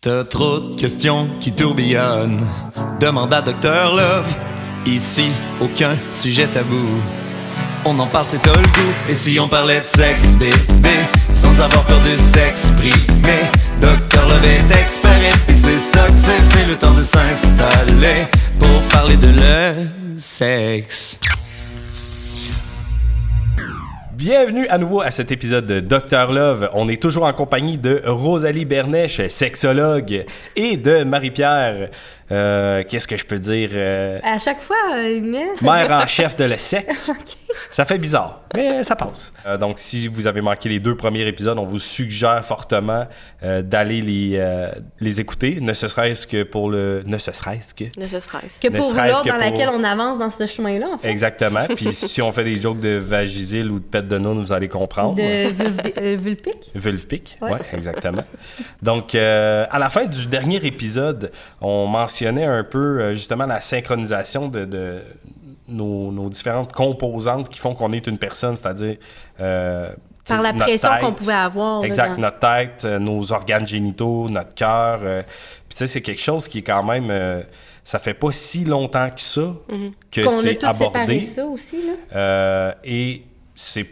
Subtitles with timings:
[0.00, 2.46] T'as trop de questions qui tourbillonnent.
[3.00, 4.32] Demande à Docteur Love.
[4.86, 5.30] Ici,
[5.60, 6.86] aucun sujet tabou.
[7.84, 8.92] On en parle, c'est tout le goût.
[9.08, 10.96] Et si on parlait de sexe, bébé,
[11.32, 13.42] sans avoir peur de s'exprimer.
[13.80, 16.40] Docteur Love est expert et c'est ça que c'est.
[16.50, 18.26] C'est le temps de s'installer
[18.58, 19.88] pour parler de le
[20.18, 21.18] sexe.
[24.20, 26.70] Bienvenue à nouveau à cet épisode de Docteur Love.
[26.72, 30.24] On est toujours en compagnie de Rosalie Bernèche, sexologue,
[30.56, 31.90] et de Marie-Pierre,
[32.32, 35.60] euh, qu'est-ce que je peux dire, euh, À chaque fois, euh, Inès.
[35.60, 37.10] mère en chef de le sexe.
[37.20, 37.36] Ok.
[37.70, 39.32] Ça fait bizarre, mais ça passe.
[39.46, 43.06] Euh, donc, si vous avez manqué les deux premiers épisodes, on vous suggère fortement
[43.42, 44.68] euh, d'aller les, euh,
[45.00, 47.02] les écouter, ne serait-ce que pour le...
[47.06, 47.84] Ne serait-ce que...
[47.98, 48.58] Ne se stresse.
[48.62, 51.08] Que Ne pour serait-ce dans pour- laquelle on avance dans ce chemin-là, en fait.
[51.08, 51.60] Exactement.
[51.74, 54.68] Puis si on fait des jokes de vagisil ou de pète de noun, vous allez
[54.68, 55.16] comprendre.
[55.16, 56.70] De euh, vulpic?
[56.74, 58.24] Vulpic, ouais, exactement.
[58.82, 63.60] Donc, euh, à la fin du dernier épisode, on mentionnait un peu euh, justement la
[63.60, 65.00] synchronisation de, de
[65.68, 68.96] nos, nos différentes composantes qui font qu'on est une personne, c'est-à-dire
[69.40, 69.90] euh,
[70.26, 71.84] Par la pression qu'on pouvait avoir.
[71.84, 75.00] Exact, notre tête, nos organes génitaux, notre cœur.
[75.02, 75.22] euh,
[75.68, 77.10] Puis tu sais, c'est quelque chose qui est quand même...
[77.10, 77.42] euh,
[77.82, 79.54] ça fait pas si longtemps que ça
[80.10, 80.98] que Qu'on a c'est abordé.
[80.98, 81.92] séparé ça aussi, là.
[82.16, 83.22] Euh, et
[83.54, 83.86] c'est,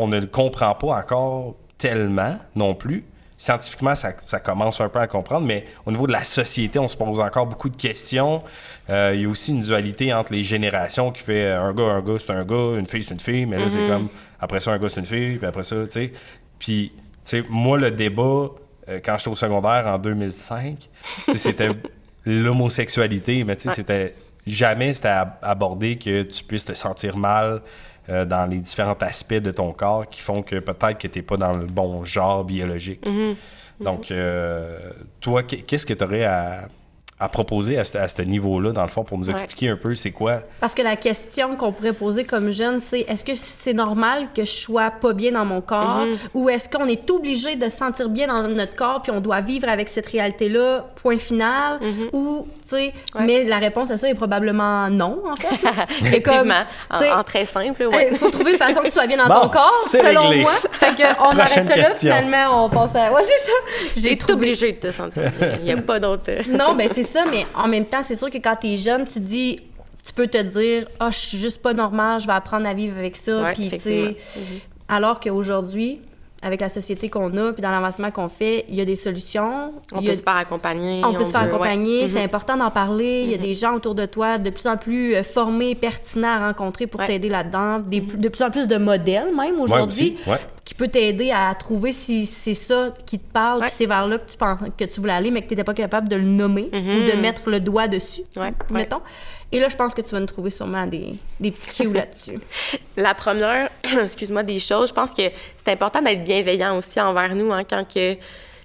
[0.00, 3.04] on ne le comprend pas encore tellement non plus.
[3.36, 6.88] Scientifiquement, ça, ça commence un peu à comprendre, mais au niveau de la société, on
[6.88, 8.42] se pose encore beaucoup de questions.
[8.90, 11.84] Euh, il y a aussi une dualité entre les générations qui fait euh, un gars,
[11.84, 14.08] un gars, c'est un gars, une fille, c'est une fille, mais là, c'est comme
[14.40, 16.12] après ça, un gars, c'est une fille, puis après ça, tu sais.
[16.58, 16.92] Puis,
[17.24, 18.48] tu sais, moi, le débat,
[18.90, 20.76] euh, quand j'étais au secondaire en 2005,
[21.24, 21.70] tu sais, c'était
[22.26, 23.74] l'homosexualité, mais tu sais, Ouais.
[23.74, 24.14] c'était
[24.46, 27.62] jamais c'était ab- abordé que tu puisses te sentir mal
[28.10, 31.22] euh, dans les différents aspects de ton corps qui font que peut-être que tu n'es
[31.22, 33.04] pas dans le bon genre biologique.
[33.80, 34.78] Donc, euh,
[35.20, 36.68] toi, qu'est- qu'est-ce que tu aurais à,
[37.20, 39.32] à proposer à ce, à ce niveau-là, dans le fond, pour nous Ouais.
[39.32, 40.40] expliquer un peu c'est quoi?
[40.60, 44.44] Parce que la question qu'on pourrait poser comme jeune, c'est est-ce que c'est normal que
[44.44, 46.00] je sois pas bien dans mon corps?
[46.06, 46.16] Mhm.
[46.34, 49.40] ou est-ce qu'on est obligé de se sentir bien dans notre corps puis on doit
[49.40, 51.78] vivre avec cette réalité-là, point final?
[52.12, 53.20] Ou, tu sais, Mhm.
[53.20, 53.26] Ouais.
[53.26, 55.48] mais la réponse à ça est probablement non, en fait.
[56.02, 56.54] C'est comme, Effectivement.
[56.90, 58.08] En, tu sais, en très simple, ouais.
[58.12, 60.42] Il faut trouver une façon que tu sois bien dans Bon, ton corps, selon réglé.
[60.42, 60.52] moi.
[60.72, 63.12] Fait que on arrête ça là, finalement, on passe à...
[63.12, 63.52] Ouais, c'est ça.
[63.96, 65.48] J'ai été obligée de te sentir bien.
[65.60, 66.24] Il n'y a pas d'autre.
[66.28, 69.04] euh, Non, ben c'est ça, mais en même temps, c'est sûr que quand t'es jeune,
[69.06, 69.60] tu dis,
[70.04, 72.96] tu peux te dire, ah, je suis juste pas normal, je vais apprendre à vivre
[72.98, 74.16] avec ça, Ouais, puis tu sais,
[74.88, 76.00] alors qu'aujourd'hui,
[76.42, 79.74] avec la société qu'on a, puis dans l'avancement qu'on fait, il y a des solutions.
[79.92, 81.02] On peut a- se faire accompagner.
[81.04, 82.08] on peut se faire accompagner, Mhm.
[82.08, 83.24] c'est important d'en parler.
[83.24, 86.28] Il y a des gens autour de toi de plus en plus euh, formés, pertinents
[86.42, 87.06] à rencontrer pour Ouais.
[87.06, 87.80] t'aider là-dedans.
[87.80, 90.16] Des- De plus en plus de modèles, même aujourd'hui.
[90.70, 93.66] Qui peut t'aider à trouver si c'est ça qui te parle, Ouais.
[93.66, 95.64] puis c'est vers là que tu, penses, que tu voulais aller, mais que tu n'étais
[95.64, 98.52] pas capable de le nommer ou de mettre le doigt dessus, ouais.
[98.70, 99.00] mettons.
[99.50, 102.38] Et là, je pense que tu vas nous trouver sûrement des, des petits cues là-dessus.
[102.96, 103.68] La première,
[104.00, 105.22] excuse-moi, des choses, je pense que
[105.56, 108.14] c'est important d'être bienveillant aussi envers nous, hein, quand que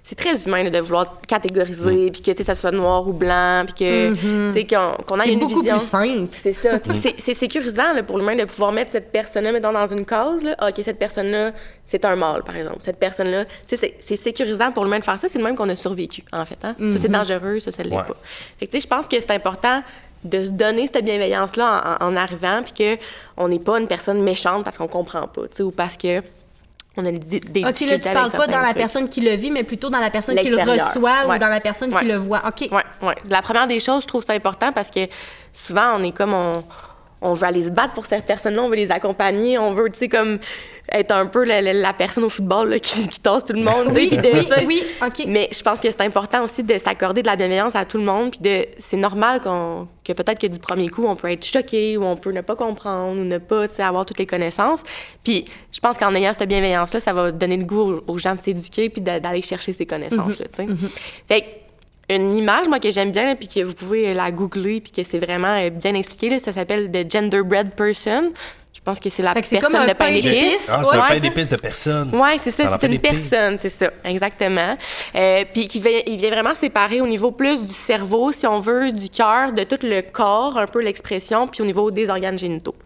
[0.08, 3.64] c'est très humain de vouloir catégoriser, puis que tu sais, ça soit noir ou blanc,
[3.66, 5.78] puis que tu sais qu'on C'est une beaucoup vision.
[5.78, 6.32] plus simple.
[6.36, 6.78] C'est ça.
[6.78, 10.04] Puis c'est- C'est sécurisant là, pour l'humain de pouvoir mettre cette personne-là, mettons, dans une
[10.06, 10.44] case.
[10.44, 10.54] Là.
[10.68, 11.50] OK, cette personne-là,
[11.84, 12.78] c'est un mâle, par exemple.
[12.80, 15.28] Cette personne-là, tu sais, c'est- c'est sécurisant pour l'humain de faire ça.
[15.28, 16.58] C'est le même qu'on a survécu, en fait.
[16.62, 16.76] Hein?
[16.92, 18.02] Ça, c'est dangereux, ça, ça l'est Ouais.
[18.04, 18.14] pas.
[18.60, 19.82] Fait que, tu sais, je pense que c'est important
[20.22, 22.96] de se donner cette bienveillance-là en, en arrivant, puis
[23.36, 26.22] qu'on n'est pas une personne méchante parce qu'on comprend pas, tu sais, ou parce que
[26.96, 28.76] on a des, des OK, là, tu parles pas dans la trucs.
[28.78, 31.36] personne qui le vit, mais plutôt dans la personne qui le reçoit Ouais.
[31.36, 32.42] ou dans la personne qui le voit.
[32.46, 32.68] OK.
[32.72, 33.14] Ouais, ouais.
[33.30, 35.00] La première des choses, je trouve ça important parce que
[35.52, 36.64] souvent, on est comme on,
[37.22, 39.98] on veut aller se battre pour cette personne-là, on veut les accompagner, on veut, tu
[39.98, 40.38] sais, comme
[40.92, 43.62] être un peu la, la- la personne au football là, qui, qui tasse tout le
[43.62, 43.88] monde.
[43.92, 44.16] Oui, de-
[44.60, 45.24] oui, oui, OK.
[45.26, 48.04] Mais je pense que c'est important aussi de s'accorder de la bienveillance à tout le
[48.04, 51.44] monde, puis de c'est normal qu'on que peut-être que du premier coup on peut être
[51.44, 54.82] choqué ou on peut ne pas comprendre ou ne pas avoir toutes les connaissances.
[55.24, 58.18] Puis je pense qu'en ayant cette bienveillance là, ça va donner le goût aux, aux
[58.18, 60.66] gens de s'éduquer puis de- d'aller chercher ces connaissances là, tu sais.
[61.28, 61.46] Fait que
[62.08, 65.18] une image, moi, que j'aime bien, puis que vous pouvez la googler, puis que c'est
[65.18, 68.30] vraiment euh, bien expliqué, là, ça s'appelle The Genderbread Person.
[68.86, 70.68] Je pense que c'est la personne comme un de pain pain d'épices.
[70.68, 72.10] Ah, c'est un Ouais, pain ça- d'épices de personne.
[72.12, 74.76] oui, c'est Ça c'est une personne, c'est ça, exactement.
[75.16, 78.58] Euh, puis qui vient, il vient vraiment séparer au niveau plus du cerveau, si on
[78.58, 82.38] veut, du cœur, de tout le corps, un peu l'expression, puis au niveau des organes
[82.38, 82.76] génitaux.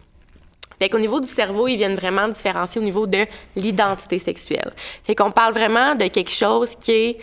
[0.79, 4.73] Fait qu'au niveau du cerveau, ils viennent vraiment différencier au niveau de l'identité sexuelle.
[5.03, 7.17] Fait qu'on parle vraiment de quelque chose qui est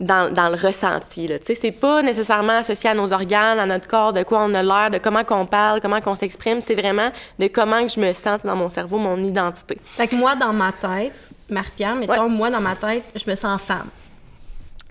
[0.00, 1.26] dans, dans le ressenti.
[1.26, 4.52] Tu sais, c'est pas nécessairement associé à nos organes, à notre corps, de quoi on
[4.54, 6.60] a l'air, de comment qu'on parle, comment qu'on s'exprime.
[6.60, 9.78] C'est vraiment de comment que je me sens dans mon cerveau, mon identité.
[9.84, 11.12] Fait que moi, dans ma tête,
[11.48, 12.28] Marie-Pierre, mettons, Ouais.
[12.28, 13.88] moi, dans ma tête, je me sens femme.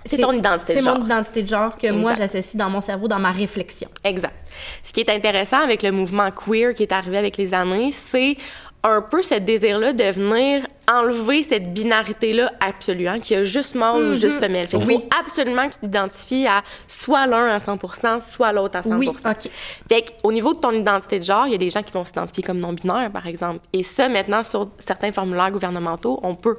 [0.07, 0.99] C'est ton identité de C'est genre.
[0.99, 3.89] mon identité de genre que moi, j'associe dans mon cerveau, dans ma réflexion.
[4.03, 4.35] Exact.
[4.83, 8.37] Ce qui est intéressant avec le mouvement queer qui est arrivé avec les années, c'est
[8.87, 13.73] un peu ce désir-là de venir enlever cette binarité-là absolue, hein, qu'il y a juste
[13.73, 14.67] mâle ou juste femelle.
[14.67, 14.95] Fait qu'il Oui.
[14.95, 17.79] faut absolument que tu t'identifies à soit l'un à 100
[18.21, 19.49] soit l'autre à 100 Oui, OK.
[19.89, 22.05] Fait qu'au niveau de ton identité de genre, il y a des gens qui vont
[22.05, 23.59] s'identifier comme non-binaire, par exemple.
[23.73, 26.57] Et ça, maintenant, sur certains formulaires gouvernementaux, on peut,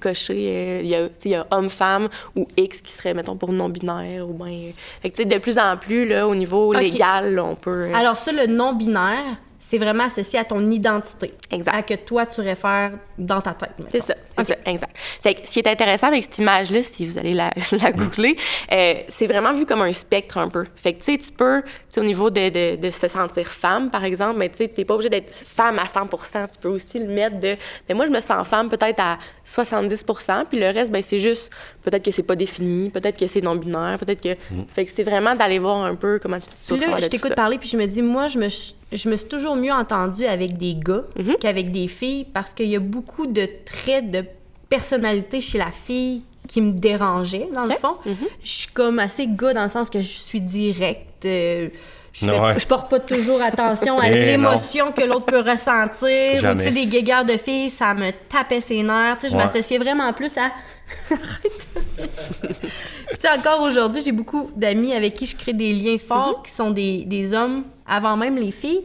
[0.00, 4.32] cocher, euh, il y a, il homme-femme ou X qui serait, mettons, pour non-binaire ou
[4.32, 4.70] bien...
[5.02, 6.80] Fait que, tu sais, de plus en plus, là, au niveau OK.
[6.80, 7.88] légal, là, on peut...
[7.90, 9.36] euh, Alors ça, le non-binaire,
[9.68, 11.34] c'est vraiment associé à ton identité.
[11.50, 11.74] Exact.
[11.74, 13.72] À que toi, tu réfères dans ta tête.
[13.90, 14.96] C'est ça, ça, exact.
[14.96, 17.50] Fait que ce qui est intéressant avec cette image-là, si vous allez la,
[17.82, 18.36] la googler,
[18.72, 20.64] euh, c'est vraiment vu comme un spectre un peu.
[20.76, 21.62] Fait que, tu sais, tu peux,
[21.96, 24.94] au niveau de, de, de se sentir femme, par exemple, mais tu sais, t'es pas
[24.94, 26.08] obligé d'être femme à 100
[26.52, 27.56] Tu peux aussi le mettre de,
[27.88, 31.50] mais moi, je me sens femme peut-être à 70% puis le reste, ben c'est juste,
[31.82, 34.36] peut-être que c'est pas défini, peut-être que c'est non-binaire, peut-être que...
[34.74, 37.58] Fait que c'est vraiment d'aller voir un peu comment tu te là, je t'écoute parler,
[37.58, 40.74] puis je me dis, moi, je me, je me suis toujours mieux entendue avec des
[40.74, 41.36] gars Mhm.
[41.40, 44.22] qu'avec des filles parce qu'il y a beaucoup de traits de
[44.68, 47.96] personnalité chez la fille qui me dérangeaient, dans le fond.
[48.04, 48.16] Mhm.
[48.44, 51.24] Je suis comme assez gars dans le sens que je suis directe.
[51.24, 51.68] euh,
[52.12, 52.58] je, fais- Ouais.
[52.58, 56.34] je porte pas toujours attention à Eh l'émotion que l'autre peut ressentir.
[56.50, 59.16] Ou, tu sais, des guéguerres de filles, ça me tapait ses nerfs.
[59.16, 59.42] Tu sais, je Ouais.
[59.44, 60.50] m'associais vraiment plus à...
[61.98, 66.52] Tu sais, encore aujourd'hui, j'ai beaucoup d'amis avec qui je crée des liens forts qui
[66.52, 68.80] sont des, des hommes avant même les filles.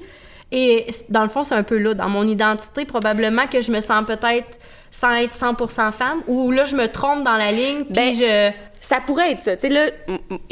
[0.52, 3.82] Et dans le fond, c'est un peu là, dans mon identité, probablement que je me
[3.82, 4.60] sens peut-être
[4.92, 8.52] sans être 100% femme, ou là, je me trompe dans la ligne, puis Ben, je...
[8.84, 9.56] Ça pourrait être ça.
[9.56, 9.92] Tu sais, là,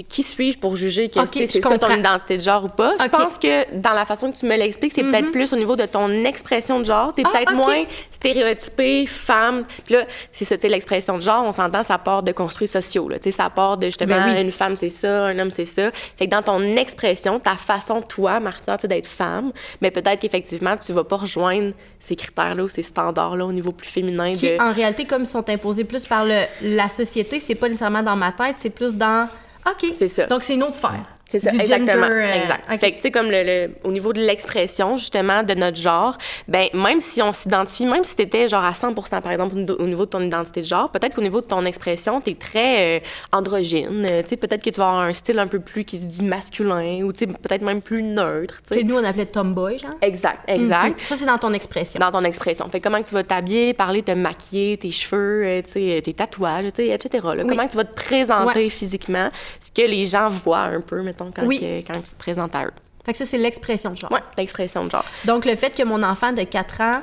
[0.08, 2.68] qui suis-je pour juger que Ok, tu sais, je c'est ton identité de genre ou
[2.68, 2.94] pas?
[3.02, 5.76] Je pense que dans la façon que tu me l'expliques, c'est peut-être plus au niveau
[5.76, 7.14] de ton expression de genre.
[7.14, 9.64] T'es Ah, peut-être moins stéréotypé, femme.
[9.86, 12.68] Puis là, c'est ça, tu sais, l'expression de genre, on s'entend, ça part de construits
[12.68, 13.10] sociaux.
[13.10, 13.18] Là.
[13.18, 14.42] Tu sais, ça part de justement, Ben oui.
[14.42, 15.90] une femme, c'est ça, un homme, c'est ça.
[16.18, 19.52] Fait que dans ton expression, ta façon, toi, Martha, tu sais, d'être femme,
[19.82, 23.90] mais peut-être qu'effectivement, tu vas pas rejoindre ces critères-là ou ces standards-là au niveau plus
[23.90, 24.34] féminin.
[24.34, 24.62] qui, de...
[24.62, 28.16] en réalité, comme ils sont imposés plus par le, la société, c'est pas nécessairement dans
[28.20, 29.28] ma tête, c'est plus dans...
[29.66, 29.92] OK.
[29.94, 30.28] C'est ça.
[30.28, 31.06] Donc, c'est une autre sphère.
[31.30, 32.08] C'est ça, Du exactement.
[32.10, 32.80] euh, exact.
[32.80, 36.18] Fait que, tu sais, comme le, le- au niveau de l'expression, justement, de notre genre,
[36.48, 39.88] ben même si on s'identifie, même si t'étais genre à 100 par exemple, au au
[39.88, 43.00] niveau de ton identité de genre, peut-être qu'au niveau de ton expression, t'es très euh,
[43.32, 44.06] androgyne.
[44.06, 46.06] Euh, tu sais, peut-être que tu vas avoir un style un peu plus qui se
[46.06, 49.78] dit masculin ou, tu sais, peut-être même plus neutre, tu Que nous, on appelait tomboy,
[49.78, 49.92] genre.
[50.02, 50.90] Exact, exact.
[51.00, 51.06] Mhm.
[51.08, 52.00] Ça, c'est dans ton expression.
[52.00, 52.68] Dans ton expression.
[52.70, 56.14] Fait que comment tu vas t'habiller, parler, te maquiller, tes cheveux, euh, tu sais, tes
[56.14, 57.26] tatouages, tu sais, etc.
[57.36, 57.44] là.
[57.48, 58.70] Comment tu vas te présenter Ouais.
[58.70, 59.30] physiquement,
[59.62, 61.60] ce que les gens voient un peu, mettons, quand, Oui.
[61.60, 62.72] que- quand tu te présentes à eux.
[63.06, 64.12] Fait que ça, c'est l'expression de genre.
[64.12, 65.06] Ouais, l'expression de genre.
[65.26, 67.02] Donc, le fait que mon enfant de 4 ans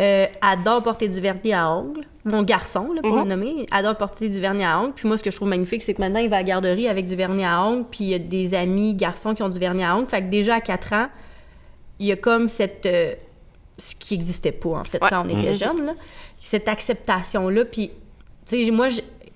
[0.00, 3.22] euh, adore porter du vernis à ongles, mon garçon, là, pour Mhm.
[3.22, 4.92] le nommer, adore porter du vernis à ongles.
[4.94, 6.88] Puis moi, ce que je trouve magnifique, c'est que maintenant, il va à la garderie
[6.88, 9.58] avec du vernis à ongles, puis il y a des amis garçons qui ont du
[9.58, 10.06] vernis à ongles.
[10.08, 11.08] Fait que déjà, à 4 ans,
[11.98, 12.86] il y a comme cette...
[12.86, 13.14] euh,
[13.76, 15.08] ce qui n'existait pas, en fait, Ouais.
[15.10, 15.92] quand on était jeunes, là.
[16.38, 17.64] Cette acceptation-là.
[17.66, 17.90] Puis,
[18.48, 18.88] tu sais, moi,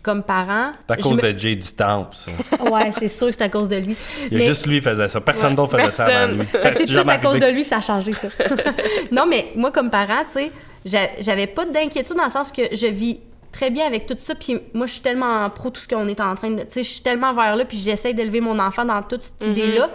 [0.05, 0.73] comme parent...
[0.87, 2.31] C'est à cause me- de Jay du Temple, ça.
[2.71, 3.97] Ouais, c'est sûr que c'est à cause de lui.
[4.27, 5.21] Il y a Mais- juste lui qui faisait ça.
[5.21, 6.47] Personne d'autre faisait ça avant lui.
[6.73, 8.29] C'est tout à cause de lui que ça a changé, ça.
[9.11, 10.53] non, mais moi, comme parent, tu sais,
[10.85, 13.19] j'a- j'avais pas d'inquiétude dans le sens que je vis
[13.51, 14.35] très bien avec tout ça.
[14.35, 16.61] Puis moi, je suis tellement pro tout ce qu'on est en train de.
[16.63, 19.47] Tu sais, je suis tellement vers là, puis j'essaie d'élever mon enfant dans toute cette
[19.49, 19.89] idée-là.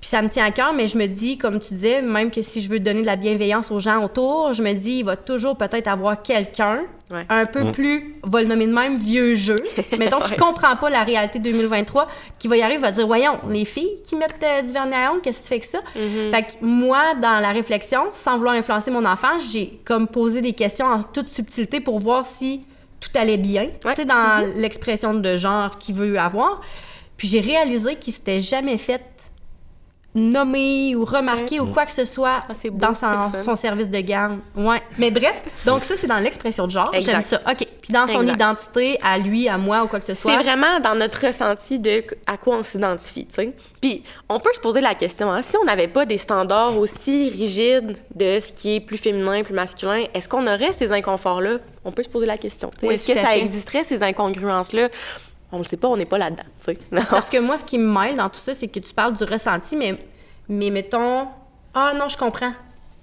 [0.00, 2.40] Puis ça me tient à cœur, mais je me dis, comme tu disais, même que
[2.40, 5.16] si je veux donner de la bienveillance aux gens autour, je me dis, il va
[5.16, 7.24] toujours peut-être avoir quelqu'un Ouais.
[7.30, 9.56] un peu plus, on va le nommer de même, vieux jeu,
[9.98, 12.06] mais donc qui comprend pas la réalité 2023,
[12.38, 15.10] qui va y arriver, va dire, voyons, les filles qui mettent euh, du vernis à
[15.10, 15.78] ongles, qu'est-ce que tu fais que ça?
[15.94, 20.52] Fait que moi, dans la réflexion, sans vouloir influencer mon enfant, j'ai comme posé des
[20.52, 22.60] questions en toute subtilité pour voir si
[23.00, 26.60] tout allait bien, tu sais, dans l'expression de genre qu'il veut avoir.
[27.16, 29.00] Puis j'ai réalisé qu'il s'était jamais fait
[30.18, 34.38] nommer ou remarquer ou quoi que ce soit Ah, beau, dans son, service de garde.
[34.56, 34.82] Ouais.
[34.98, 36.90] Mais bref, donc ça, c'est dans l'expression de genre.
[36.98, 37.40] J'aime ça.
[37.48, 37.66] OK.
[37.82, 38.34] Puis dans son Exact.
[38.34, 40.32] identité, à lui, à moi ou quoi que ce soit.
[40.32, 43.54] C'est vraiment dans notre ressenti de à quoi on s'identifie, tu sais.
[43.80, 47.30] Puis on peut se poser la question, hein, si on n'avait pas des standards aussi
[47.30, 51.58] rigides de ce qui est plus féminin, plus masculin, est-ce qu'on aurait ces inconforts-là?
[51.84, 52.70] On peut se poser la question.
[52.82, 53.40] Oui, est-ce que ça fait.
[53.40, 54.88] existerait, ces incongruences-là?
[55.50, 56.42] On le sait pas, on n'est pas là-dedans.
[57.10, 59.24] Parce que moi, ce qui me mêle dans tout ça, c'est que tu parles du
[59.24, 59.96] ressenti, mais,
[60.48, 61.26] mais mettons.
[61.74, 62.52] Ah non, je comprends.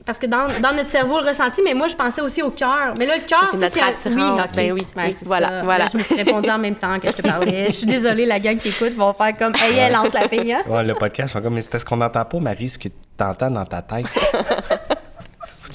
[0.06, 2.94] Parce que dans, dans notre cerveau, le ressenti, mais moi, je pensais aussi au cœur.
[3.00, 4.40] Mais là, le cœur, c'est notre attirance.
[4.50, 4.56] ok.
[4.56, 5.64] Ben oui, Ouais, oui, voilà, ça.
[5.64, 5.86] voilà.
[5.86, 7.66] Là, je me suis répondu en même temps que je te parlais.
[7.66, 10.54] Je suis désolée, la gang qui écoute vont faire comme Hey, elle entre la fille,
[10.54, 10.62] hein?
[10.68, 13.24] Ouais, le podcast, c'est comme, mais c'est parce qu'on n'entend pas, Marie, ce que tu
[13.24, 14.06] entends dans ta tête.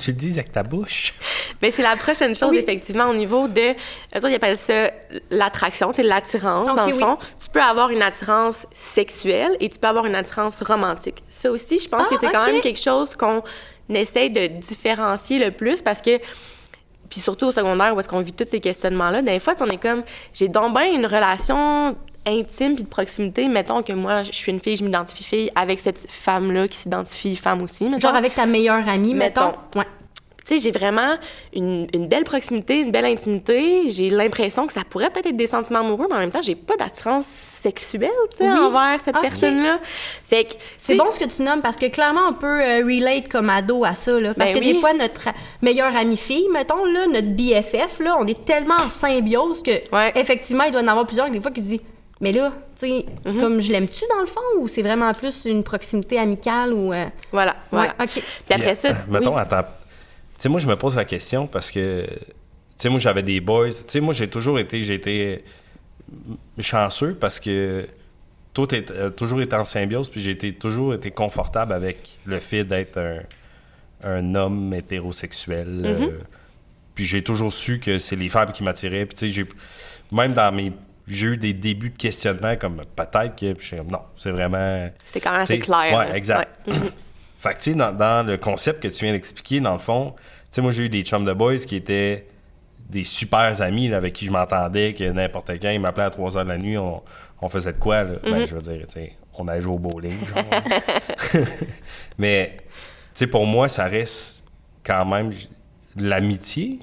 [0.01, 1.15] Tu le dises avec ta bouche.
[1.61, 3.75] Mais c'est la prochaine chose, effectivement, au niveau de.
[4.15, 4.91] Ils appellent ça
[5.31, 7.19] l'attraction, c'est l'attirance, dans le fond.
[7.43, 11.23] Tu peux avoir une attirance sexuelle et tu peux avoir une attirance romantique.
[11.29, 13.43] Ça aussi, je pense que c'est quand même quelque chose qu'on
[13.91, 16.19] essaie de différencier le plus parce que
[17.11, 19.83] puis surtout au secondaire où est-ce qu'on vit tous ces questionnements-là, des fois, on est
[19.83, 21.97] comme, j'ai donc bien une relation
[22.27, 23.49] intime puis de proximité.
[23.49, 27.37] Mettons que moi, je suis une fille, je m'identifie fille avec cette femme-là qui s'identifie
[27.37, 27.89] femme aussi.
[27.99, 29.53] Genre avec ta meilleure amie, mettons?
[29.75, 29.87] Ouais.
[30.47, 31.17] Tu sais, j'ai vraiment
[31.53, 33.91] une, une, belle proximité, une belle intimité.
[33.91, 36.55] J'ai l'impression que ça pourrait peut-être être des sentiments amoureux, mais en même temps, j'ai
[36.55, 39.79] pas d'attirance sexuelle, tu sais, envers cette personne-là.
[39.83, 40.55] Fait que...
[40.79, 43.85] C'est bon ce que tu nommes, parce que clairement, on peut euh, relate comme ado
[43.85, 44.33] à ça, là.
[44.35, 45.29] Parce ben que des fois, notre
[45.61, 49.73] meilleure amie fille, mettons, là, notre BFF, là, on est tellement en symbiose que,
[50.19, 51.81] effectivement, il doit y en avoir plusieurs des fois qui se disent
[52.21, 53.41] mais là, tu sais, mhm.
[53.41, 56.93] comme je l'aime-tu dans le fond ou c'est vraiment plus une proximité amicale ou.
[56.93, 57.95] Euh, voilà, voilà.
[58.01, 58.11] OK.
[58.11, 58.91] Puis après ça.
[59.09, 59.65] mettons, attends,
[60.41, 62.17] sais, moi, je me pose la question parce que, tu
[62.77, 63.69] sais, moi, j'avais des boys.
[63.69, 65.45] Tu sais, moi, j'ai toujours été, j'ai été
[66.59, 67.87] chanceux parce que
[68.53, 72.39] tout est euh, toujours été en symbiose, puis j'ai été, toujours été confortable avec le
[72.39, 72.99] fait d'être
[74.03, 75.83] un, homme hétérosexuel.
[75.85, 76.13] Euh, mm-hmm.
[76.95, 79.07] puis j'ai toujours su que c'est les femmes qui m'attiraient.
[79.07, 79.47] Puis, tu sais, j'ai,
[80.11, 80.73] même dans mes
[81.15, 85.21] j'ai eu des débuts de questionnement comme peut-être que puis je non c'est vraiment c'est
[85.21, 86.91] quand même assez clair ouais exact mm-hmm.
[87.41, 90.25] Fait que, tu sais, dans, le concept que tu viens d'expliquer, dans le fond, tu
[90.51, 92.27] sais, moi, j'ai eu des chums de boys qui étaient
[92.91, 96.45] des super amis avec qui je m'entendais, que n'importe quand, ils m'appelaient à 3 heures
[96.45, 98.17] de la nuit, on, faisait de quoi, là?
[98.23, 98.47] Ben, mhm.
[98.47, 101.43] je veux dire, tu sais, on allait jouer au bowling, genre.
[102.19, 102.65] Mais, tu
[103.15, 104.45] sais, pour moi, ça reste
[104.85, 105.33] quand même
[105.97, 106.79] l'amitié.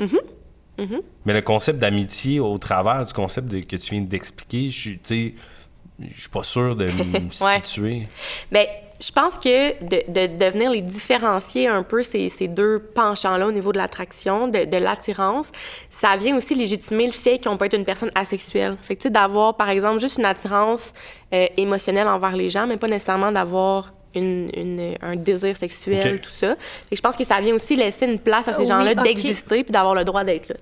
[0.77, 0.87] Mhm.
[0.87, 1.01] Mhm.
[1.25, 6.21] Mais le concept d'amitié au travers du concept que tu viens d'expliquer, je suis, je
[6.21, 8.07] suis pas sûr de me situer.
[8.51, 8.65] Ben,
[8.99, 13.47] je pense que de, de, de, venir les différencier un peu, ces, ces deux penchants-là
[13.47, 15.51] au niveau de l'attraction, de, de l'attirance,
[15.89, 18.75] ça vient aussi légitimer le fait qu'on peut être une personne asexuelle.
[18.81, 20.93] Fait que, tu sais, d'avoir, par exemple, juste une attirance
[21.33, 26.31] euh, émotionnelle envers les gens, mais pas nécessairement d'avoir une, une, un désir sexuel, tout
[26.31, 26.55] ça.
[26.55, 29.63] Fait que je pense que ça vient aussi laisser une place à ces gens-là d'exister
[29.63, 30.55] puis d'avoir le droit d'être là.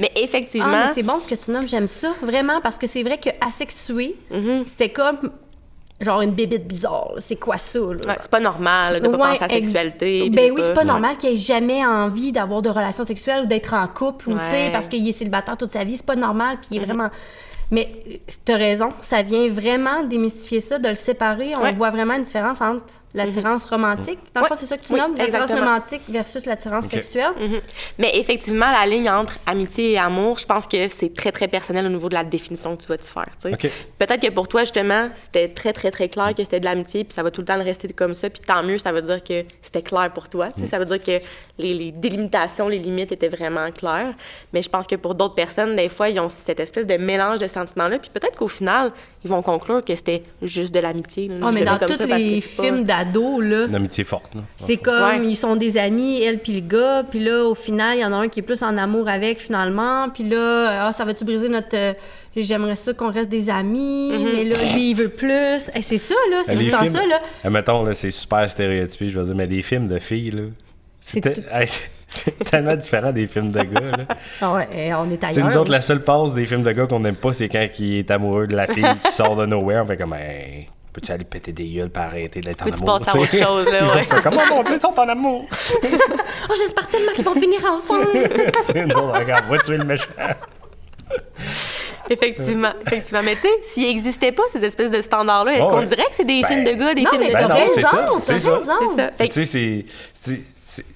[0.00, 0.84] Mais effectivement.
[0.86, 3.30] Ah, c'est bon ce que tu nommes, j'aime ça, vraiment, parce que c'est vrai que
[3.46, 4.64] asexué, mm-hmm.
[4.66, 5.30] c'était comme
[6.00, 7.12] genre une bébite bizarre.
[7.18, 7.78] C'est quoi ça?
[8.20, 10.30] C'est pas normal de pas penser à la sexualité.
[10.30, 13.74] Ben oui, c'est pas normal qu'il ait jamais envie d'avoir de relations sexuelles ou d'être
[13.74, 14.32] en couple, ou,
[14.72, 15.96] parce qu'il est célibataire toute sa vie.
[15.96, 16.86] C'est pas normal, puis il est mm-hmm.
[16.86, 17.10] vraiment...
[17.74, 17.88] Mais
[18.44, 21.54] tu as raison, ça vient vraiment démystifier ça, de le séparer.
[21.60, 23.70] On voit vraiment une différence entre l'attirance mhm.
[23.70, 24.18] romantique.
[24.34, 27.32] Dans le fond, c'est ça que tu nommes, l'attirance romantique versus l'attirance sexuelle.
[27.38, 27.60] Mhm.
[27.98, 31.86] Mais effectivement, la ligne entre amitié et amour, je pense que c'est très, très personnel
[31.86, 33.28] au niveau de la définition que tu vas te faire.
[33.98, 37.14] Peut-être que pour toi, justement, c'était très, très, très clair que c'était de l'amitié, puis
[37.14, 39.22] ça va tout le temps le rester comme ça, puis tant mieux, ça veut dire
[39.22, 40.48] que c'était clair pour toi.
[40.56, 40.64] Mm.
[40.64, 41.24] Ça veut dire que
[41.58, 44.12] les, les, délimitations, les limites étaient vraiment claires.
[44.52, 47.38] Mais je pense que pour d'autres personnes, des fois, ils ont cette espèce de mélange
[47.38, 48.92] de sentiments-là, puis peut-être qu'au final,
[49.24, 51.30] ils vont conclure que c'était juste de l'amitié.
[51.42, 53.66] Oh, mais dans tous les films là...
[53.66, 57.44] Une amitié forte, C'est comme, ils sont des amis, elle puis le gars, puis là,
[57.44, 60.24] au final, il y en a un qui est plus en amour avec, finalement, puis
[60.24, 61.74] là, ah, ça va-tu briser notre...
[61.74, 61.92] Euh,
[62.36, 64.32] j'aimerais ça qu'on reste des amis, mm-hmm.
[64.34, 65.70] mais là, lui, il veut plus.
[65.80, 67.20] c'est ça, là, c'est tout temps ça, là.
[67.44, 70.42] Eh, mettons, là, c'est super stéréotypé, je veux dire, mais des films de filles, là...
[71.00, 71.34] C'était...
[72.14, 73.80] C'est tellement différent des films de gars.
[73.80, 74.04] Là.
[74.40, 75.48] Ah ouais, eh, on est ailleurs.
[75.48, 77.98] nous autres, la seule passe des films de gars qu'on n'aime pas, c'est quand il
[77.98, 79.82] est amoureux de la fille qui sort de nowhere.
[79.82, 82.98] On fait comme, hey, peux-tu aller péter des gueules pour arrêter d'être en amour?
[82.98, 83.32] Peux-tu passer à autre
[83.66, 84.06] chose, là, ouais.
[84.22, 85.44] Comment mon Dieu, ils sont en amour?
[85.82, 88.06] oh, j'espère tellement qu'ils vont finir ensemble.
[88.66, 90.04] tu nous autres, regarde, va tuer le méchant.
[92.08, 93.22] Effectivement, effectivement.
[93.24, 96.24] Mais tu sais, s'il n'existait pas ces espèces de standards-là, est-ce qu'on dirait que c'est
[96.24, 98.08] des ben, films de gars, des films de ben non, c'est ça.
[98.22, 99.10] C'est ça.
[99.18, 99.84] Tu sais,
[100.22, 100.40] c'est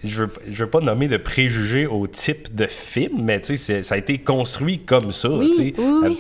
[0.03, 3.99] je veux, je veux pas nommer de préjugés au type de film, mais ça a
[3.99, 5.29] été construit comme ça,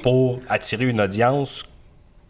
[0.02, 1.64] pour attirer une audience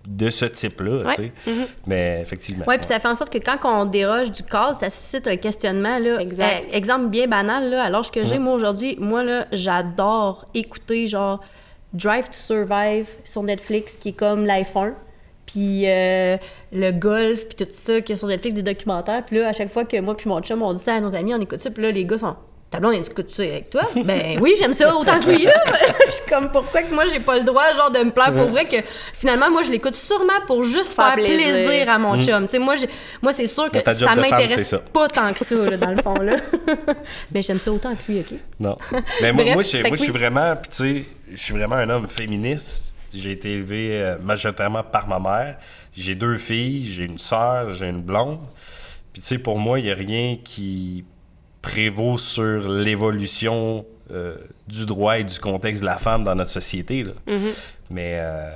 [0.08, 1.66] de ce type-là, mm-hmm.
[1.86, 2.64] Mais effectivement.
[2.66, 5.36] Oui, puis ça fait en sorte que quand on déroge du cadre, ça suscite un
[5.36, 6.20] questionnement, là.
[6.20, 6.66] Exact.
[6.72, 11.40] Eh, exemple bien banal, là, alors que j'ai, moi, aujourd'hui, moi, là, j'adore écouter, genre,
[11.92, 14.94] Drive to Survive sur Netflix, qui est comme l'iPhone
[15.44, 16.36] puis euh,
[16.72, 19.24] le golf, puis tout ça, qui est sur Netflix, des documentaires.
[19.24, 21.14] Puis là, à chaque fois que moi puis mon chum, on dit ça à nos
[21.14, 22.36] amis, on écoute ça, puis là, les gars sont...
[22.70, 23.82] Ta blonde, écoute ça avec toi?
[24.04, 25.54] ben oui, j'aime ça autant que lui, là!
[26.06, 28.48] je suis comme, pourquoi que moi, j'ai pas le droit, genre, de me plaire pour
[28.48, 28.76] vrai que
[29.14, 31.88] finalement, moi, je l'écoute sûrement pour juste faire, plaisir.
[31.88, 32.22] à mon mm.
[32.22, 32.44] chum.
[32.44, 32.74] Tu sais, moi,
[33.22, 36.36] moi c'est sûr que ça m'intéresse pas tant que ça, là, dans le fond, là.
[37.32, 38.38] Mais j'aime ça autant que lui, OK?
[38.60, 38.76] Non.
[39.22, 42.94] Mais moi, moi, je suis vraiment, puis tu sais, je suis vraiment un homme féministe
[43.14, 45.56] j'ai été élevé euh, majoritairement par ma mère.
[45.96, 48.40] J'ai deux filles, j'ai une sœur, j'ai une blonde.
[49.12, 51.04] Puis tu sais, pour moi, il n'y a rien qui
[51.62, 54.36] prévaut sur l'évolution euh,
[54.66, 57.04] du droit et du contexte de la femme dans notre société.
[57.04, 57.12] Là.
[57.90, 58.54] Mais euh,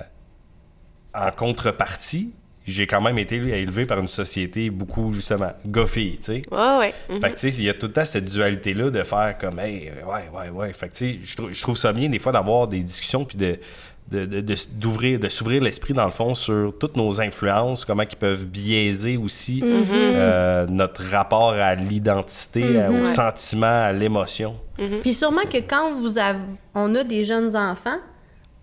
[1.15, 2.33] en contrepartie,
[2.65, 6.43] j'ai quand même été élevé par une société beaucoup, justement, goffée, tu sais.
[6.51, 6.95] Ouais.
[7.11, 7.21] Mhm.
[7.21, 9.59] Fait que, tu sais, il y a tout le temps cette dualité-là de faire comme,
[9.59, 10.73] hey, ouais, ouais, ouais.
[10.73, 13.59] Fait que, tu sais, je trouve ça bien, des fois, d'avoir des discussions puis de
[14.13, 18.03] de, de, de- d'ouvrir, de s'ouvrir l'esprit, dans le fond, sur toutes nos influences, comment
[18.05, 24.55] ils peuvent biaiser aussi euh, notre rapport à l'identité, à- au sentiment, à l'émotion.
[25.03, 26.39] Puis sûrement que quand vous avez,
[26.75, 27.99] on a des jeunes enfants,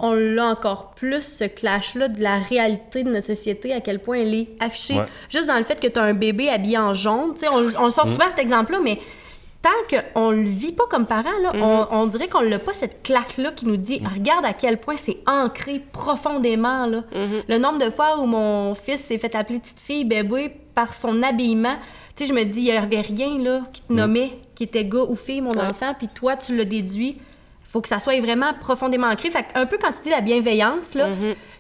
[0.02, 4.18] on l'a encore plus, ce clash-là de la réalité de notre société, à quel point
[4.20, 4.96] elle est affichée.
[4.98, 5.06] Ouais.
[5.30, 7.84] Juste dans le fait que tu as un bébé habillé en jaune, tu sais, on,
[7.86, 8.98] on sort souvent cet exemple-là, mais
[9.62, 13.04] tant qu'on le vit pas comme parent, là, on, on dirait qu'on l'a pas cette
[13.04, 16.86] claque-là qui nous dit regarde à quel point c'est ancré profondément.
[16.86, 17.04] Là.
[17.48, 21.22] Le nombre de fois où mon fils s'est fait appeler petite fille bébé par son
[21.24, 21.76] habillement,
[22.16, 24.86] tu sais, je me dis, il y avait rien là, qui te nommait, qui était
[24.86, 25.66] gars ou fille, mon Ouais.
[25.70, 27.18] enfant, puis toi, tu l'as déduit.
[27.72, 29.30] faut que ça soit vraiment profondément ancré.
[29.30, 31.10] Fait que un peu quand tu dis la bienveillance, là,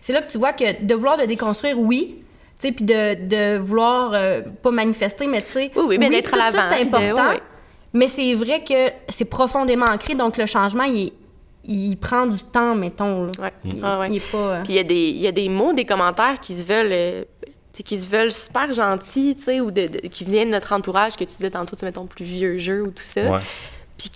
[0.01, 2.24] c'est là que tu vois que de vouloir le déconstruire, oui,
[2.58, 6.38] puis de, de vouloir euh, pas manifester, mais tu sais, Oui, oui, mais d'être à
[6.38, 7.24] l'avant, c'est de- important.
[7.29, 7.41] ouais, ouais.
[7.93, 11.13] Mais c'est vrai que c'est profondément ancré, donc le changement, il, est-
[11.67, 13.25] il prend du temps, mettons.
[13.25, 13.31] là.
[13.41, 13.53] Ouais.
[13.84, 14.10] Ah, ouais.
[14.10, 14.38] Il est pas...
[14.38, 16.63] euh, Puis il y, a des- il y a des mots, des commentaires qui se
[16.65, 16.91] veulent.
[16.91, 17.24] euh,
[17.72, 20.53] tu sais, qui se veulent super gentils, tu sais, ou de, de- qui viennent de
[20.53, 23.22] notre entourage, que tu disais tantôt, tu sais, mettons, plus vieux jeu ou tout ça.
[23.22, 23.39] Ouais.
[23.98, 24.10] Puis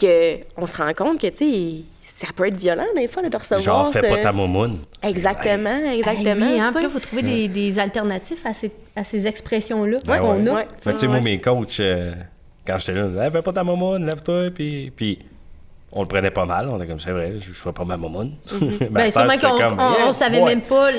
[0.58, 3.36] qu'on se rend compte que, tu sais, ça peut être violent, des fois, là, de
[3.38, 3.60] recevoir.
[3.60, 4.80] Genre, fais pas ta moumoune.
[5.04, 6.46] Exactement, exactement.
[6.48, 9.98] Oui, hein, puis là, il faut trouver des, des alternatifs à ces, à ces expressions-là
[10.08, 10.50] Ben qu'on ouais.
[10.50, 10.54] a.
[10.56, 10.68] Ouais.
[10.86, 12.14] Mais tu sais, moi, mes coachs, euh,
[12.66, 15.20] quand j'étais là, disaient, Hey, fais pas ta mamoune, lève-toi, puis, puis
[15.96, 16.70] on le prenait pas mal.
[16.70, 18.34] On était comme, c'est vrai, je, je fais pas ma Ben, sûrement
[19.34, 20.46] tu fais qu'on comme, on- savait ouais.
[20.46, 20.90] même pas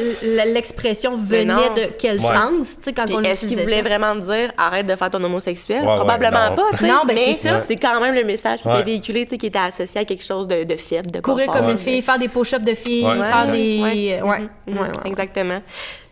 [0.52, 1.44] l'expression venait
[1.74, 2.32] de quel Ouais.
[2.32, 3.88] sens, tu sais, quand Puis on est-ce qu'il voulait ça.
[3.88, 5.82] vraiment dire arrête de faire ton homosexuel?
[5.82, 6.54] Ouais, ouais, Probablement non.
[6.56, 6.86] pas, tu sais.
[6.86, 7.60] Non, ben, mais c'est ça.
[7.66, 8.74] c'est quand même le message qui Ouais.
[8.74, 11.22] était véhiculé, tu sais, qui était associé à quelque chose de, de faible, de pas
[11.22, 11.56] Courir fort.
[11.56, 13.52] comme une fille, faire des push-ups de filles, Ouais, faire exact.
[13.52, 13.80] des...
[13.82, 14.22] Ouais.
[14.22, 14.88] Ouais, Mhm, ouais, ouais, ouais.
[15.06, 15.60] Exactement.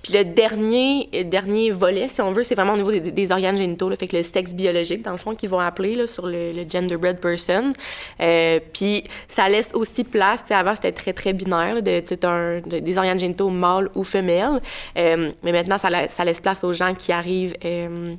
[0.02, 3.32] Puis le dernier, euh, dernier volet, si on veut, c'est vraiment au niveau des, des
[3.32, 6.06] organes génitaux, là, fait que le sexe biologique, dans le fond, qu'ils vont appeler là,
[6.06, 7.72] sur le, le genderbread person.
[8.20, 12.78] Euh, puis ça laisse aussi place, avant c'était très très binaire, là, de, un- de-
[12.80, 14.60] des organes génitaux mâles ou femelles.
[14.98, 17.54] Euh, mais maintenant, ça, la- ça laisse place aux gens qui arrivent.
[17.64, 18.10] euh,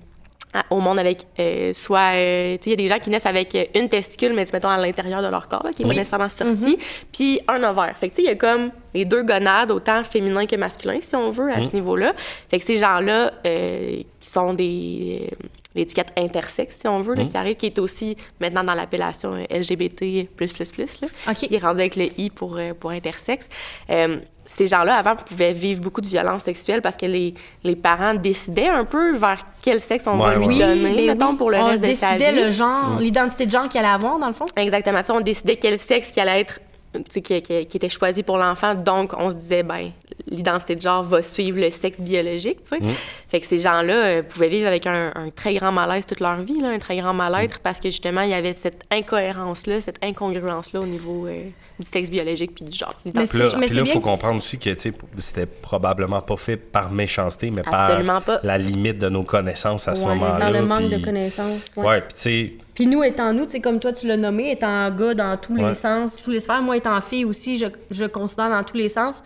[0.70, 3.26] au monde avec euh, soit euh, tu sais il y a des gens qui naissent
[3.26, 5.94] avec euh, une testicule mais mettons à l'intérieur de leur corps là, qui est pas
[5.94, 6.78] nécessairement sorti
[7.12, 7.98] puis un ovaire.
[7.98, 11.00] Fait que tu sais il y a comme les deux gonades autant féminin que masculin
[11.02, 12.14] si on veut à ce niveau-là.
[12.50, 17.26] Fait que ces gens-là euh, qui sont des euh, l'étiquette intersexe si on veut là,
[17.26, 20.28] qui arrive qui est aussi maintenant dans l'appellation euh, LGBT
[21.02, 21.08] là.
[21.30, 21.48] OK.
[21.50, 23.50] il est rendu avec le i pour pour intersexe
[24.46, 28.68] ces gens-là, avant, pouvaient vivre beaucoup de violences sexuelles parce que les, les parents décidaient
[28.70, 30.68] un peu vers quel sexe on va Ouais, lui ouais.
[30.68, 31.38] donner, ben mettons, oui.
[31.38, 32.44] pour le on reste de sa décidait vie.
[32.44, 34.46] le genre, l'identité de genre qu'il allait avoir, dans le fond.
[34.56, 35.00] Exactement.
[35.00, 36.60] Tu sais, on décidait quel sexe qui allait être,
[36.94, 38.76] tu sais, qui, qui- qui était choisi pour l'enfant.
[38.76, 39.92] Donc, on se disait, ben,
[40.28, 42.84] l'identité de genre va suivre le sexe biologique, tu sais.
[43.28, 46.38] Fait que ces gens-là euh, pouvaient vivre avec un, un très grand malaise toute leur
[46.42, 50.04] vie, là, un très grand mal-être, parce que justement, il y avait cette incohérence-là, cette
[50.04, 51.44] incongruence-là au niveau euh,
[51.80, 52.94] du sexe biologique puis du genre.
[53.06, 54.80] Mais Puis là, c'est- mais puis c'est là, bien faut que- comprendre aussi que tu
[54.80, 58.40] sais, c'était probablement pas fait par méchanceté, mais Absolument par pas.
[58.44, 60.52] la limite de nos connaissances à ce moment-là.
[60.52, 61.60] Dans le manque puis- de connaissances.
[61.78, 61.86] ouais.
[61.86, 64.52] Ouais, puis tu sais, Puis nous, étant nous, tu sais, comme toi, tu l'as nommé,
[64.52, 68.06] étant gars dans tous les sens, tous les sphères, moi, étant fille aussi, je, je
[68.06, 69.22] considère dans tous les sens,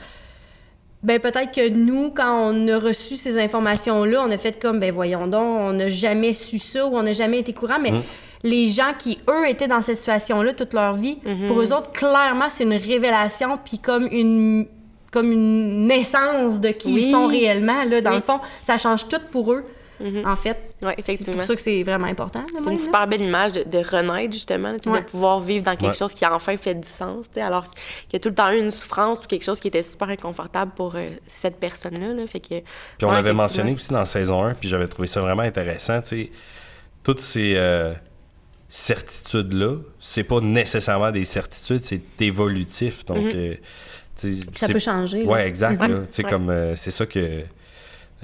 [1.03, 4.91] ben peut-être que nous, quand on a reçu ces informations-là, on a fait comme, ben
[4.91, 7.93] voyons donc, on n'a jamais su ça ou on n'a jamais été courant, mais
[8.43, 12.45] les gens qui, eux, étaient dans cette situation-là toute leur vie, pour eux autres, clairement,
[12.49, 14.65] c'est une révélation, puis comme une
[15.09, 17.03] comme une naissance de qui Oui.
[17.07, 18.17] ils sont réellement, là, dans Oui.
[18.17, 18.39] le fond.
[18.61, 19.63] Ça change tout pour eux,
[20.25, 20.57] en fait.
[20.81, 22.43] Ouais, C'est pour ça que c'est vraiment important.
[22.57, 25.01] C'est une super belle image de, de renaître, justement, là, Ouais.
[25.01, 25.97] de pouvoir vivre dans quelque Ouais.
[25.97, 28.35] chose qui a enfin fait du sens, tu sais, alors qu'il y a tout le
[28.35, 32.13] temps eu une souffrance ou quelque chose qui était super inconfortable pour euh, cette personne-là.
[32.13, 32.27] là.
[32.27, 32.59] Fait que,
[32.97, 36.09] Puis on l'avait mentionné aussi dans saison 1, puis j'avais trouvé ça vraiment intéressant, tu
[36.09, 36.31] sais,
[37.03, 37.93] toutes ces euh,
[38.69, 43.33] certitudes-là, c'est pas nécessairement des certitudes, c'est évolutif, donc...
[43.33, 43.55] euh,
[44.15, 44.43] sais, Mhm.
[44.55, 45.23] Ça peut changer.
[45.23, 45.31] là.
[45.31, 45.89] Ouais, exact, Ouais.
[45.93, 46.23] Ouais.
[46.29, 47.43] comme, euh, c'est ça que...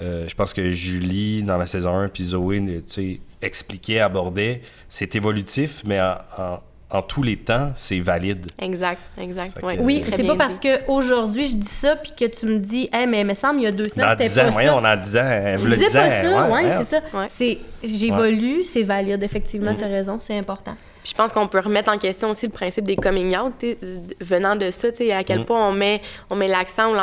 [0.02, 4.62] euh, je pense que Julie, dans la saison 1, puis Zoé, tu sais, expliquait, abordait,
[4.90, 8.46] c'est évolutif, mais en, en- en tous les temps, c'est valide.
[8.60, 9.58] Exact, exact.
[9.60, 10.70] Fait ouais, que- Oui, c'est pas parce dit.
[10.86, 13.64] qu'aujourd'hui je dis ça puis que tu me dis, hey, mais il me semble, il
[13.64, 14.76] y a deux semaines, c'était 10 ans, pas ça.
[14.76, 16.86] on a 10 ans, elle Je vous le disais pas ça, ouais, ouais.
[16.86, 16.96] c'est
[17.28, 17.28] ça.
[17.84, 20.76] J'évolue, c'est valide, effectivement, t'as raison, c'est important.
[21.04, 23.54] Puis je pense qu'on peut remettre en question aussi le principe des coming out,
[24.22, 26.94] venant de ça, tu sais, à quel point on met, on met l'accent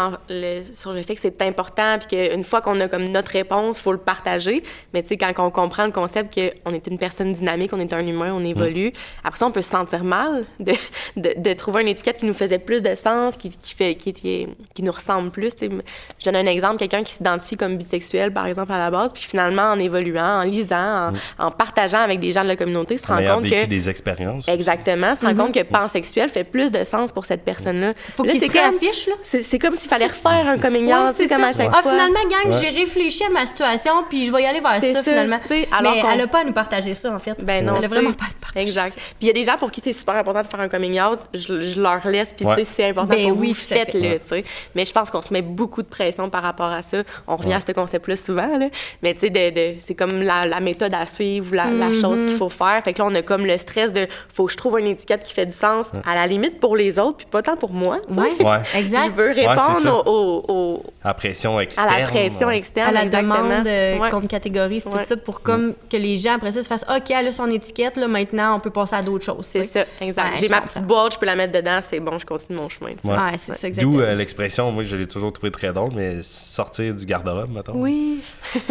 [0.72, 3.82] sur le fait que c'est important, puis qu'une fois qu'on a comme notre réponse, il
[3.82, 4.62] faut le partager.
[4.94, 6.34] Mais tu sais, quand on comprend le concept
[6.64, 9.60] qu'on est une personne dynamique, on est un humain, on évolue, après ça, on peut
[9.62, 10.72] se sentir mal de,
[11.16, 14.14] de, de trouver une étiquette qui nous faisait plus de sens, qui, qui, fait, qui,
[14.14, 15.54] qui, qui nous ressemble plus.
[15.54, 15.70] Tu sais,
[16.18, 19.24] je donne un exemple, quelqu'un qui s'identifie comme bisexuel, par exemple, à la base, puis
[19.24, 23.04] finalement, en évoluant, en lisant, en, en partageant avec des gens de la communauté, se
[23.12, 23.66] En rend compte que...
[23.66, 24.48] des expériences.
[24.48, 27.92] Exactement, se rend compte que pansexuel fait plus de sens pour cette personne-là.
[28.16, 29.14] Faut Là, qu'il c'est se comme- réaffiche, là.
[29.22, 31.82] C'est comme s'il fallait refaire un coming out, tu sais, c'est comme à chaque ah,
[31.82, 31.92] fois.
[31.92, 32.58] finalement, gang, Ouais.
[32.60, 35.38] j'ai réfléchi à ma situation, puis je vais y aller vers ça, ça, finalement.
[35.42, 37.36] tu sais, alors Mais elle a pas à nous partager ça, en fait.
[37.44, 38.00] Ben non, Elle a tu sais.
[38.00, 38.90] vraiment pas à nous partager Exact.
[38.92, 39.00] ça.
[39.00, 41.00] Puis il y a des gens pour qui c'est super important de faire un coming
[41.00, 44.18] out, je, je leur laisse, puis tu sais, c'est important Ben pour oui, vous, faites-le,
[44.18, 44.44] tu sais.
[44.74, 46.98] Mais je pense qu'on se met beaucoup de pression par rapport à ça.
[47.26, 48.68] On revient à ce concept-là souvent, là.
[49.02, 52.00] Mais tu sais, c'est comme la, méthode à suivre, la, la Mm-hmm.
[52.00, 52.80] chose qu'il faut faire.
[52.84, 55.22] Fait que là, on a comme le stress de, faut que je trouve une étiquette
[55.22, 57.98] qui fait du sens, à la limite pour les autres, puis pas tant pour moi,
[58.08, 58.20] sais.
[58.20, 58.58] Ouais, Ouais.
[58.76, 59.06] exact.
[59.06, 59.94] Je veux répondre ça.
[59.94, 61.88] au, au- au- La pression externe.
[61.88, 62.58] à la pression ouais.
[62.58, 63.36] externe, à la exactement.
[63.42, 64.10] demande euh, Ouais.
[64.10, 65.04] qu'on me catégorise tout Ouais.
[65.04, 67.96] ça pour comme que les gens après ça se fassent OK, elle a son étiquette
[67.96, 69.46] là maintenant on peut passer à d'autres choses.
[69.50, 70.34] C'est ça, exact.
[70.34, 72.68] Ouais, J'ai ma petite boîte, je peux la mettre dedans, c'est bon, je continue mon
[72.68, 72.90] chemin.
[72.90, 73.08] tu sais.
[73.08, 73.14] Ouais.
[73.14, 73.92] Ouais, c'est ça exactement.
[73.94, 77.72] D'où euh, l'expression, moi je l'ai toujours trouvé très drôle, mais sortir du garde-robe, mettons.
[77.74, 78.22] Oui.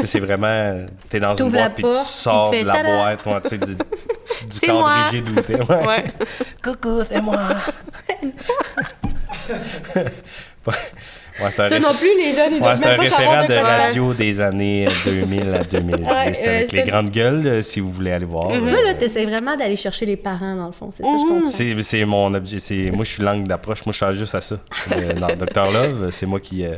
[0.03, 3.57] C'est vraiment, t'es dans une boîte puis tu sors de la boîte, moi, tu sais,
[4.49, 5.09] du, cadre moi.
[5.11, 5.87] Ouais.
[5.87, 6.03] Ouais.
[6.63, 7.49] Coucou, c'est moi.
[11.43, 13.09] ouais, c'est un, Ça non plus les jeunes ils ouais, doivent c'est un même pas
[13.09, 13.81] savoir référent de de quoi tu parles.
[13.87, 17.61] radio des années euh, 2000 à 2010 Ouais, avec euh, les c'est- grandes gueules, euh,
[17.61, 18.47] si vous voulez aller voir.
[18.47, 21.27] Toi euh, là t'essaies vraiment d'aller chercher les parents dans le fond, c'est ça je
[21.33, 21.49] comprends.
[21.49, 22.59] C'est, c'est mon objet.
[22.59, 23.85] C'est, moi, je suis langue d'approche.
[23.85, 24.57] Moi, je cherche juste à ça.
[24.91, 25.71] Euh, dans Dr.
[25.71, 26.75] Love, c'est moi qui, euh,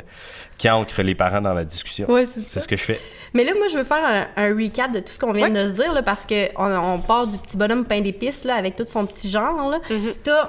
[0.57, 2.09] qui ancre les parents dans la discussion.
[2.09, 2.99] Ouais, c'est c'est ce que je fais.
[3.33, 5.67] Mais là, moi, je veux faire un, un recap de tout ce qu'on vient de
[5.67, 8.85] se dire, là, parce qu'on on part du petit bonhomme pain d'épices, là, avec tout
[8.85, 9.69] son petit genre.
[9.69, 9.79] Là.
[9.89, 10.13] Mm-hmm.
[10.23, 10.47] T'as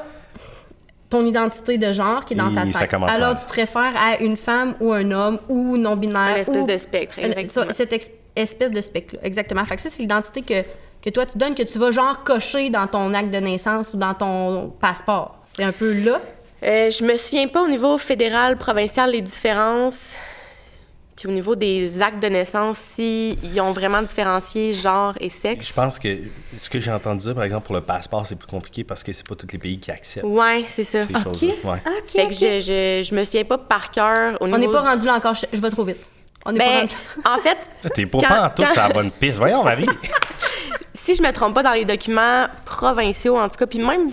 [1.13, 2.93] ton identité de genre qui est dans Et ta tête.
[2.95, 3.39] Alors, mal.
[3.39, 6.35] tu te réfères à une femme ou un homme ou non-binaire.
[6.37, 7.15] Une espèce ou- de spectre,
[7.49, 9.65] ça, cette ex- espèce de spectre-là, exactement.
[9.65, 10.63] Fait que ça, c'est l'identité que,
[11.05, 13.97] que toi, tu donnes, que tu vas genre cocher dans ton acte de naissance ou
[13.97, 15.37] dans ton passeport.
[15.55, 16.21] C'est un peu là.
[16.65, 20.17] Euh, je me souviens pas au niveau fédéral, provincial, les différences.
[21.17, 25.69] Puis au niveau des actes de naissance, si ils ont vraiment différencié genre et sexe?
[25.69, 26.17] Je pense que
[26.57, 29.13] ce que j'ai entendu dire, par exemple, pour le passeport, c'est plus compliqué parce que
[29.13, 31.05] c'est pas tous les pays qui acceptent Ouais, c'est ça.
[31.07, 31.23] ces OK.
[31.23, 31.53] choses-là.
[31.65, 31.79] Ouais.
[31.87, 34.57] OK, Fait que je, je, je me souviens pas par cœur au niveau.
[34.57, 35.35] On n'est pas rendu là encore.
[35.35, 36.01] Je, je vais trop vite.
[36.47, 36.93] On n'est pas Ben, rendu
[37.27, 37.59] en fait,
[37.95, 39.37] T'es pas Quand- pas en tout quand- sur la bonne piste.
[39.39, 39.87] Voyons, Marie.
[40.95, 44.11] si je me trompe pas dans les documents provinciaux, en tout cas, puis même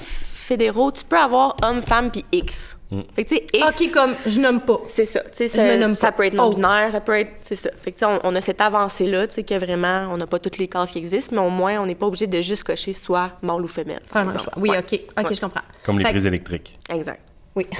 [0.49, 2.77] fédéraux, tu peux avoir homme, femme, puis X.
[3.15, 3.81] Fait que tu sais, X.
[3.81, 4.79] OK, comme je nomme pas.
[4.87, 5.19] C'est ça.
[5.21, 6.17] Tu sais, Je me ça, nomme ça pas.
[6.17, 7.31] peut être non-binaire, ça peut être.
[7.43, 7.69] C'est ça.
[7.77, 10.25] Fait que, tu sais, on, on a cette avancée-là, tu sais, que vraiment, on n'a
[10.27, 12.63] pas toutes les cases qui existent, mais au moins, on n'est pas obligé de juste
[12.63, 14.01] cocher soit mâle ou femelle.
[14.05, 14.53] Faire un choix.
[14.57, 14.79] Oui, Ouais.
[14.79, 14.99] OK.
[15.17, 15.35] OK, Ouais.
[15.35, 15.61] je comprends.
[15.85, 16.77] Comme les que- prises électriques.
[16.89, 17.21] Exact.
[17.55, 17.67] Oui.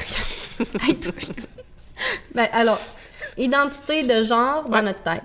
[0.88, 1.14] Hey, toi.
[2.36, 2.80] ben, alors,
[3.38, 5.24] identité de genre dans notre tête.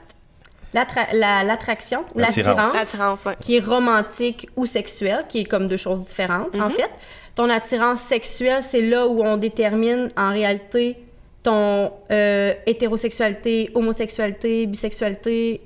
[0.72, 3.24] L'attra- la- L'attraction, L'attirance.
[3.26, 3.36] ouais.
[3.40, 6.90] qui est romantique ou sexuelle, qui est comme deux choses différentes, en fait.
[7.34, 10.96] Ton attirance sexuelle, c'est là où on détermine en réalité
[11.42, 15.60] ton euh, hétérosexualité, homosexualité, bisexualité,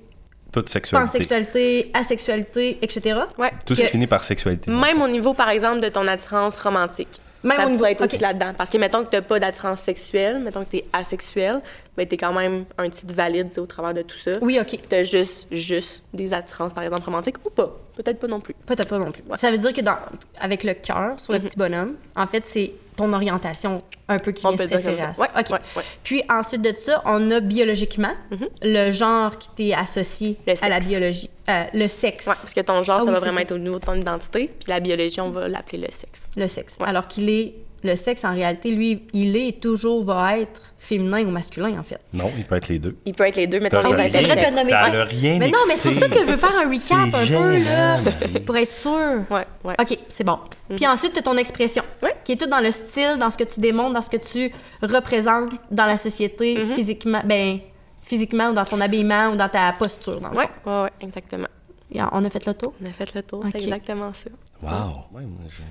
[0.51, 1.07] Toute sexualité.
[1.07, 3.21] pansexualité, asexualité, etc.
[3.39, 3.51] Ouais.
[3.67, 4.71] Tout se finit par sexualité.
[4.71, 7.21] Même au niveau, par exemple, de ton attirance romantique.
[7.45, 8.21] Même ça au niveau- être aussi OK.
[8.23, 8.53] là-dedans.
[8.57, 11.61] Parce que, mettons que tu n'as pas d'attirance sexuelle, mettons que tu es asexuel,
[11.97, 14.33] ben, tu es quand même un titre valide au travers de tout ça.
[14.43, 14.77] Oui, OK.
[14.89, 17.77] Tu as juste, juste des attirances, par exemple, romantiques ou pas?
[17.99, 18.55] Peut-être pas non plus.
[18.65, 19.25] Peut-être pas non plus.
[19.35, 19.97] Ça veut dire que dans,
[20.41, 24.47] avec le cœur sur le petit bonhomme, en fait, c'est ton orientation un peu qui
[24.47, 25.23] On vient peut se référer à ça.
[25.23, 25.83] Ouais, ouais.
[26.05, 28.15] Puis ensuite de ça, on a biologiquement
[28.63, 31.29] le genre qui t'est associé à la biologie.
[31.49, 32.25] Euh, le sexe.
[32.25, 33.43] Parce que ton genre, Ah ça oui, va vraiment ça.
[33.43, 36.29] être au niveau de ton identité, puis la biologie, on va l'appeler le sexe.
[36.37, 36.77] Le sexe.
[36.81, 37.55] Alors qu'il est...
[37.85, 41.83] Le sexe, en réalité, lui, il est et toujours va être féminin ou masculin, en
[41.85, 42.01] fait.
[42.13, 42.97] Non, il peut être les deux.
[43.07, 44.89] Il peut être les deux, mettons T'as les rien- c'est vrai, ça.
[44.91, 47.27] le rien Mais non, mais c'est pour ça que je veux faire un recap un
[47.27, 48.41] peu, là, Marie.
[48.45, 49.23] pour être sûr.
[49.31, 49.75] Ouais, ouais.
[49.81, 50.39] OK, c'est bon.
[50.75, 52.15] Puis ensuite, tu as ton expression, Ouais.
[52.25, 54.51] qui est tout dans le style, dans ce que tu démontres, dans ce que tu
[54.83, 57.59] représentes dans la société, physiquement, ben,
[58.03, 60.71] physiquement ou dans ton habillement ou dans ta posture, dans le Ouais, fond.
[60.71, 61.47] ouais, ouais, exactement.
[61.93, 62.75] Et On a fait le tour?
[62.83, 64.31] On a fait le tour, c'est exactement ça.
[64.63, 64.69] Wow.
[65.13, 65.63] Ouais, moi, je-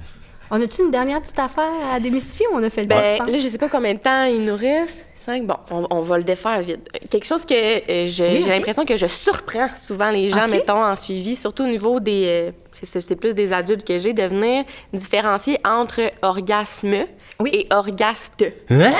[0.49, 3.17] On a-tu une dernière petite affaire à démystifier ou on a fait le tour, Ben,
[3.17, 3.29] penses?
[3.29, 4.97] là, je sais pas combien de temps il nous reste.
[5.25, 5.45] Cinq?
[5.45, 6.87] Bon, on, on va le défaire vite.
[7.11, 8.47] Quelque chose que euh, je- Oui, j'ai ok.
[8.47, 12.23] l'impression que je surprends souvent les gens, mettons, en suivi, surtout au niveau des...
[12.27, 16.95] euh, c'est- plus des adultes que j'ai, de venir différencier entre orgasme
[17.41, 17.49] Oui.
[17.51, 18.45] et orgaste.
[18.69, 18.93] Hein?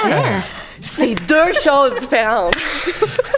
[0.81, 2.55] C'est deux choses différentes.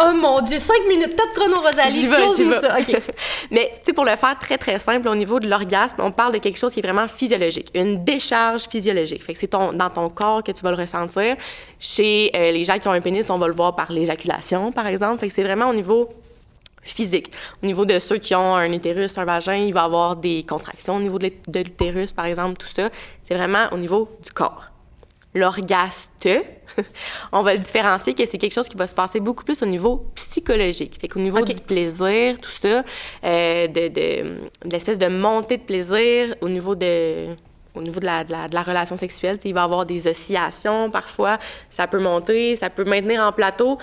[0.00, 1.92] Oh mon Dieu, 5 minutes, top chrono, Rosalie.
[1.92, 2.60] J'y vais, j'y vais.
[2.60, 2.76] ça.
[3.50, 6.34] Mais, tu sais, pour le faire très, très simple, au niveau de l'orgasme, on parle
[6.34, 9.24] de quelque chose qui est vraiment physiologique, une décharge physiologique.
[9.24, 11.36] Fait que c'est ton, dans ton corps que tu vas le ressentir.
[11.80, 14.86] Chez euh, les gens qui ont un pénis, on va le voir par l'éjaculation, par
[14.86, 15.20] exemple.
[15.20, 16.08] Fait que c'est vraiment au niveau
[16.82, 17.32] physique.
[17.62, 20.96] Au niveau de ceux qui ont un utérus, un vagin, il va avoir des contractions
[20.96, 22.88] au niveau de l'utérus, par exemple, tout ça.
[23.22, 24.70] C'est vraiment au niveau du corps.
[25.34, 26.28] L'orgaste,
[27.32, 29.66] on va le différencier que c'est quelque chose qui va se passer beaucoup plus au
[29.66, 30.98] niveau psychologique.
[31.00, 32.82] Fait qu'au niveau du plaisir, tout ça,
[33.24, 37.26] euh, de, de, l'espèce de montée de plaisir au niveau de
[37.74, 41.38] au niveau de la, de la, relation sexuelle, il va y avoir des oscillations parfois,
[41.70, 43.78] ça peut monter, ça peut maintenir en plateau.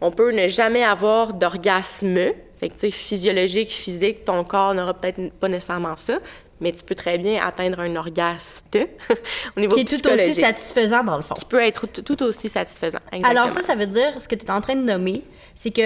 [0.00, 5.96] On peut ne jamais avoir d'orgasme, fait physiologique, physique, ton corps n'aura peut-être pas nécessairement
[5.96, 6.18] ça,
[6.60, 8.66] mais tu peux très bien atteindre un orgasme
[9.56, 11.34] au niveau Qui est tout aussi satisfaisant, dans le fond.
[11.34, 12.98] Qui peut être tout, aussi satisfaisant.
[13.22, 15.22] Alors ça, ça veut dire, ce que tu es en train de nommer,
[15.54, 15.82] c'est que,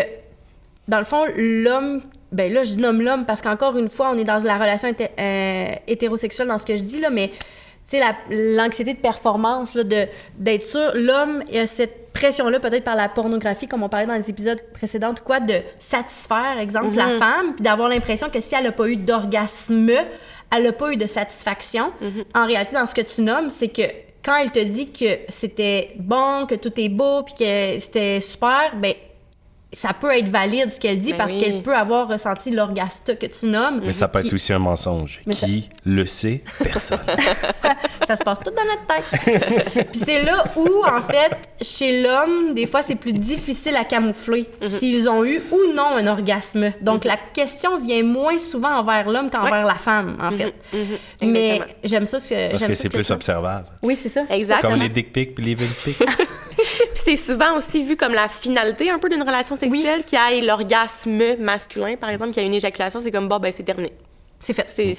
[0.89, 2.01] dans le fond, l'homme
[2.35, 5.67] ben là, je nomme l'homme parce qu'encore une fois, on est dans la relation euh,
[5.87, 7.31] hétérosexuelle dans ce que je dis, là, mais
[7.89, 13.69] tu sais, l'anxiété de performance, d'être sûr, l'homme a cette pression-là, peut-être par la pornographie,
[13.69, 17.19] comme on parlait dans les épisodes précédents, quoi, de satisfaire, exemple, la mhm.
[17.19, 19.91] femme, puis d'avoir l'impression que si elle n'a pas eu d'orgasme,
[20.55, 21.93] elle n'a pas eu de satisfaction.
[22.01, 22.25] Mhm.
[22.35, 23.83] En réalité, dans ce que tu nommes, c'est que
[24.25, 28.75] quand elle te dit que c'était bon, que tout est beau, puis que c'était super,
[28.77, 28.95] ben
[29.75, 33.27] ça peut être valide ce qu'elle dit ben parce qu'elle peut avoir ressenti l'orgasme que
[33.27, 33.81] tu nommes.
[33.85, 35.21] Mais ça peut être aussi un mensonge.
[35.31, 36.43] qui le sait?
[36.63, 37.01] Personne.
[38.07, 39.89] ça se passe tout dans notre tête.
[39.91, 44.49] Puis c'est là où, en fait, chez l'homme, des fois, c'est plus difficile à camoufler
[44.61, 44.79] mhm.
[44.79, 46.73] s'ils ont eu ou non un orgasme.
[46.81, 47.11] Donc mhm.
[47.11, 50.39] la question vient moins souvent envers l'homme qu'envers la femme, en mhm.
[50.39, 50.55] fait.
[51.23, 52.19] Mais j'aime ça.
[52.19, 53.67] Que, Parce que c'est plus observable.
[53.83, 54.23] Oui, c'est ça.
[54.31, 54.73] Exactement.
[54.73, 55.99] Comme les dick pics puis les vulve pics.
[56.95, 61.37] c'est souvent aussi vu comme la finalité un peu d'une relation sexuelle, qui ait l'orgasme
[61.39, 63.93] masculin, par exemple, qui a une éjaculation, c'est comme, bon, ben, c'est terminé.
[64.41, 64.69] C'est fait.
[64.69, 64.95] C'est.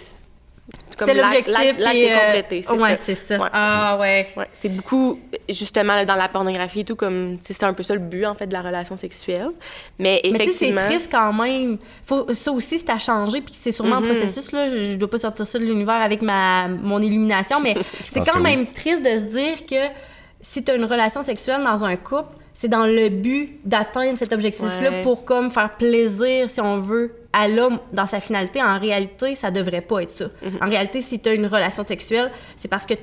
[0.97, 1.54] Comme l'objectif.
[1.54, 3.38] L'acte est euh, complété, c'est ouais, c'est ça.
[3.54, 4.28] Ah, ouais.
[4.36, 4.47] ouais.
[4.54, 8.25] C'est beaucoup, justement, dans la pornographie et tout, comme, c'est un peu ça le but,
[8.25, 9.51] en fait, de la relation sexuelle.
[9.99, 10.82] Mais effectivement.
[10.82, 11.78] c'est triste quand même.
[12.04, 14.19] Faut, ça aussi, c'est à changer, puis c'est sûrement un mm-hmm.
[14.19, 14.69] processus, là.
[14.69, 17.75] Je, je, dois pas sortir ça de l'univers avec ma, mon illumination, mais
[18.08, 19.91] c'est quand même triste de se dire que
[20.47, 24.31] si tu as une relation sexuelle dans un couple, c'est dans le but d'atteindre cet
[24.31, 28.63] objectif-là pour comme faire plaisir, si on veut, à l'homme dans sa finalité.
[28.63, 30.25] En réalité, ça devrait pas être ça.
[30.41, 30.60] Mhm.
[30.62, 32.93] En réalité, si tu as une relation sexuelle, c'est parce que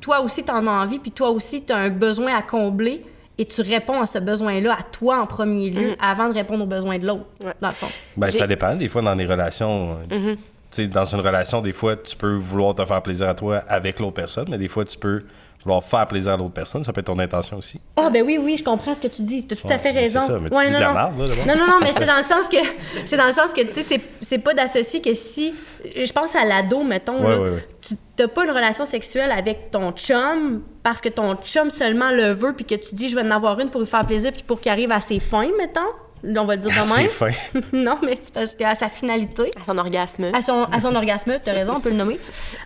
[0.00, 3.02] toi aussi, tu en as envie, puis toi aussi, tu as un besoin à combler
[3.36, 5.96] et tu réponds à ce besoin-là à toi en premier lieu mhm.
[6.00, 7.26] avant de répondre aux besoins de l'autre,
[7.60, 7.88] dans le fond.
[8.16, 8.74] Ben, ça dépend.
[8.76, 10.86] Des fois, dans les relations, mhm.
[10.88, 14.14] dans une relation, des fois, tu peux vouloir te faire plaisir à toi avec l'autre
[14.14, 15.24] personne, mais des fois, tu peux
[15.64, 17.80] vouloir faire plaisir à l'autre personne, ça peut être ton intention aussi.
[17.96, 19.46] Ah, ben oui, oui, je comprends ce que tu dis.
[19.46, 20.20] Tu as tout à fait raison.
[20.20, 22.06] C'est ça, mais tu dis non, de la merde, là, non, non, non, mais c'est
[22.06, 22.56] dans le sens que,
[23.04, 25.54] c'est dans le sens que, tu sais, c'est pas d'associer que si,
[25.96, 27.38] je pense à l'ado, mettons, là,
[27.80, 32.32] tu n'as pas une relation sexuelle avec ton chum parce que ton chum seulement le
[32.32, 34.42] veut, puis que tu dis, je vais en avoir une pour lui faire plaisir, puis
[34.42, 35.80] pour qu'il arrive à ses fins, mettons?
[36.24, 37.64] On va le dire de même.
[37.84, 39.50] non, mais c'est parce qu'à sa finalité.
[39.60, 40.26] À son orgasme.
[40.32, 42.18] À son, à son orgasme, tu as raison, on peut le nommer.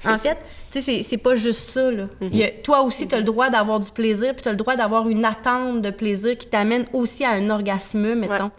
[0.04, 0.37] En fait,
[0.70, 2.05] tu sais, c'est pas juste ça, là.
[2.20, 2.31] Mhm.
[2.62, 5.09] toi aussi, tu as le droit d'avoir du plaisir, puis tu as le droit d'avoir
[5.09, 8.50] une attente de plaisir qui t'amène aussi à un orgasme, mettons.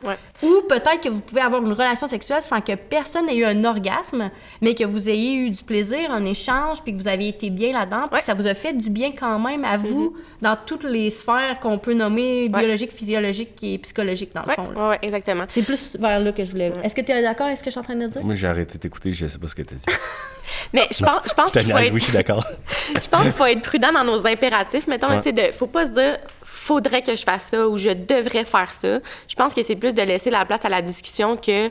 [0.44, 3.64] Ou peut-être que vous pouvez avoir une relation sexuelle sans que personne n'ait eu un
[3.66, 4.30] orgasme,
[4.62, 7.74] mais que vous ayez eu du plaisir, un échange, puis que vous avez été bien
[7.74, 10.22] là-dedans, puis que ça vous a fait du bien quand même à vous mhm.
[10.42, 14.70] dans toutes les sphères qu'on peut nommer biologiques, physiologiques et psychologiques, dans le fond.
[14.76, 15.46] Oui, exactement.
[15.48, 16.72] C'est plus vers là que je voulais.
[16.84, 18.24] Est-ce que tu es d'accord avec ce que je suis en train de dire?
[18.24, 19.86] Moi, j'ai arrêté d'écouter, je sais pas ce que tu as dit.
[20.74, 21.97] mais je pense, je pense qu'il faut être...
[22.00, 22.44] je suis d'accord.
[23.02, 24.88] je pense qu'il faut être prudent dans nos impératifs.
[24.88, 28.46] Mettons, tu sais, faut pas se dire faudrait que je fasse ça ou je devrais
[28.46, 29.00] faire ça.
[29.28, 31.68] Je pense que c'est plus de laisser la place à la discussion que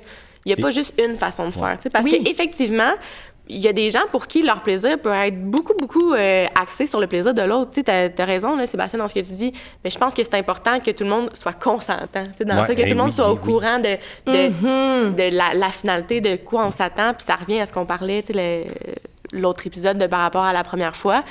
[0.47, 1.77] il n'y a pas juste une façon de faire.
[1.93, 2.93] Parce qu'effectivement,
[3.49, 6.87] il y a des gens pour qui leur plaisir peut être beaucoup, beaucoup euh, axé
[6.87, 7.71] sur le plaisir de l'autre.
[7.73, 9.53] Tu sais, as, raison, là, Sébastien, dans ce que tu dis,
[9.85, 12.25] mais je pense que c'est important que tout le monde soit consentant.
[12.25, 15.15] Tu sais, dans ça, que tout le monde soit au courant de, de, mm-hmm.
[15.15, 17.15] de la, la, finalité, de quoi on s'attend.
[17.15, 18.23] Puis ça revient à ce qu'on parlait,
[19.37, 21.23] l'autre épisode de par rapport à la première fois.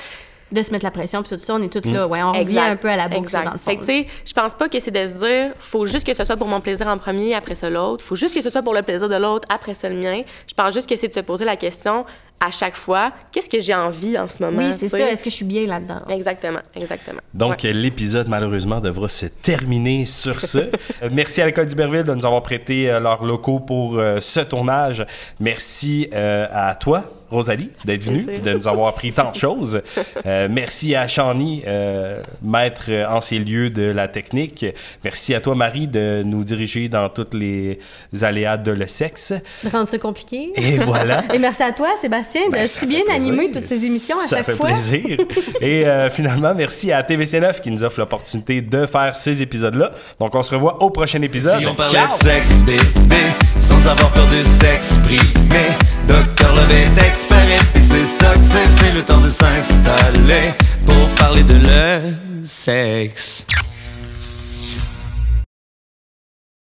[0.52, 2.06] De se mettre la pression puis tout ça on est toutes là.
[2.06, 3.58] Ouais on revient un peu à la boucle dans le fond.
[3.64, 6.14] Fait que tu sais je pense pas que c'est de se dire faut juste que
[6.14, 8.62] ce soit pour mon plaisir en premier après ça l'autre, faut juste que ce soit
[8.62, 10.22] pour le plaisir de l'autre après ça le mien.
[10.46, 12.06] Je pense juste que c'est de se poser la question
[12.40, 15.30] à chaque fois, qu'est-ce que j'ai envie en ce moment Oui, c'est ça, est-ce que
[15.30, 16.00] je suis bien là-dedans?
[16.10, 17.20] Exactement, exactement.
[17.32, 20.58] Donc l'épisode malheureusement devra se terminer sur ce.
[21.02, 24.40] Euh, merci à l'école d'Iberville de nous avoir prêté euh, leurs locaux pour euh, ce
[24.40, 25.04] tournage.
[25.40, 29.82] Merci à toi Rosalie, d'être venue, de nous avoir appris tant de choses.
[30.24, 34.64] Euh, merci à Shani, euh, maître en ces lieux de la technique.
[35.04, 37.78] Merci à toi, Marie, de nous diriger dans tous les
[38.22, 39.32] aléas de le sexe.
[39.64, 40.52] De rendre ça compliqué.
[40.56, 41.24] Et voilà.
[41.34, 43.32] Et merci à toi, Sébastien, de Ben, si ça bien fait plaisir.
[43.32, 44.66] animer toutes ces émissions à ça chaque fait fois.
[44.68, 45.18] plaisir.
[45.60, 49.92] Et euh, finalement, merci à TVC9 qui nous offre l'opportunité de faire ces épisodes-là.
[50.20, 51.58] Donc, on se revoit au prochain épisode.
[51.60, 52.08] Si on parlait Ciao!
[52.16, 53.16] de sexe, bébé,
[53.58, 55.16] sans avoir peur de s'exprimer.
[56.06, 61.08] Docteur Love est expert et c'est ça que c'est, c'est le temps de s'installer pour
[61.16, 62.14] parler de le
[62.44, 63.46] sexe.